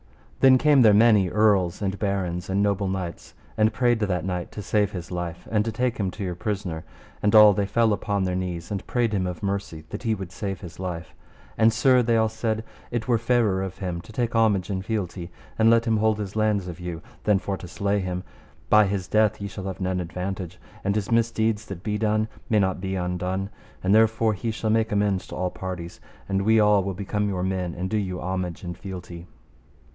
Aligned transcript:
Then 0.39 0.57
came 0.57 0.81
there 0.81 0.95
many 0.95 1.29
earls, 1.29 1.83
and 1.83 1.99
barons, 1.99 2.49
and 2.49 2.63
noble 2.63 2.87
knights, 2.87 3.35
and 3.55 3.71
prayed 3.71 3.99
that 3.99 4.25
knight 4.25 4.51
to 4.53 4.63
save 4.63 4.91
his 4.91 5.11
life, 5.11 5.47
and 5.51 5.63
take 5.71 5.99
him 5.99 6.09
to 6.09 6.23
your 6.23 6.33
prisoner. 6.33 6.83
And 7.21 7.35
all 7.35 7.53
they 7.53 7.67
fell 7.67 7.93
upon 7.93 8.23
their 8.23 8.35
knees, 8.35 8.71
and 8.71 8.87
prayed 8.87 9.13
him 9.13 9.27
of 9.27 9.43
mercy, 9.43 9.81
and 9.81 9.89
that 9.89 10.01
he 10.01 10.15
would 10.15 10.31
save 10.31 10.61
his 10.61 10.79
life; 10.79 11.13
and, 11.59 11.71
Sir, 11.71 12.01
they 12.01 12.17
all 12.17 12.29
said, 12.29 12.63
it 12.89 13.07
were 13.07 13.19
fairer 13.19 13.61
of 13.61 13.77
him 13.77 14.01
to 14.01 14.11
take 14.11 14.33
homage 14.35 14.71
and 14.71 14.83
fealty, 14.83 15.29
and 15.59 15.69
let 15.69 15.85
him 15.85 15.97
hold 15.97 16.17
his 16.17 16.35
lands 16.35 16.67
of 16.67 16.79
you 16.79 17.03
than 17.25 17.37
for 17.37 17.55
to 17.57 17.67
slay 17.67 17.99
him; 17.99 18.23
by 18.71 18.87
his 18.87 19.07
death 19.07 19.39
ye 19.39 19.47
shall 19.47 19.65
have 19.65 19.79
none 19.79 19.99
advantage, 19.99 20.59
and 20.83 20.95
his 20.95 21.11
misdeeds 21.11 21.65
that 21.67 21.83
be 21.83 21.99
done 21.99 22.27
may 22.49 22.57
not 22.57 22.81
be 22.81 22.95
undone; 22.95 23.51
and 23.83 23.93
therefore 23.93 24.33
he 24.33 24.49
shall 24.49 24.71
make 24.71 24.91
amends 24.91 25.27
to 25.27 25.35
all 25.35 25.51
parties, 25.51 26.01
and 26.27 26.41
we 26.41 26.59
all 26.59 26.83
will 26.83 26.95
become 26.95 27.29
your 27.29 27.43
men 27.43 27.75
and 27.75 27.91
do 27.91 27.97
you 27.97 28.19
homage 28.19 28.63
and 28.63 28.75
fealty. 28.75 29.27